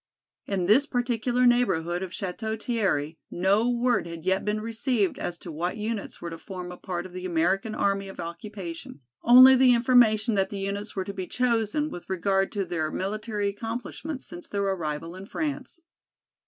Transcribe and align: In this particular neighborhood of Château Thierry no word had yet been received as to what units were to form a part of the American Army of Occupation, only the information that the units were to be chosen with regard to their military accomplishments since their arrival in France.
In 0.47 0.65
this 0.65 0.87
particular 0.87 1.45
neighborhood 1.45 2.01
of 2.01 2.09
Château 2.09 2.59
Thierry 2.59 3.19
no 3.29 3.69
word 3.69 4.07
had 4.07 4.25
yet 4.25 4.43
been 4.43 4.59
received 4.59 5.19
as 5.19 5.37
to 5.37 5.51
what 5.51 5.77
units 5.77 6.19
were 6.19 6.31
to 6.31 6.39
form 6.39 6.71
a 6.71 6.77
part 6.77 7.05
of 7.05 7.13
the 7.13 7.23
American 7.27 7.75
Army 7.75 8.07
of 8.09 8.19
Occupation, 8.19 9.01
only 9.21 9.55
the 9.55 9.75
information 9.75 10.33
that 10.33 10.49
the 10.49 10.57
units 10.57 10.95
were 10.95 11.05
to 11.05 11.13
be 11.13 11.27
chosen 11.27 11.91
with 11.91 12.09
regard 12.09 12.51
to 12.53 12.65
their 12.65 12.89
military 12.89 13.47
accomplishments 13.47 14.25
since 14.25 14.47
their 14.47 14.63
arrival 14.63 15.15
in 15.15 15.27
France. 15.27 15.79